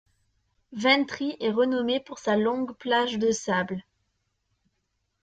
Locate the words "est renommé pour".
1.39-2.17